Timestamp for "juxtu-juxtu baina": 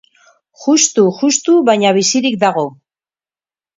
0.61-1.91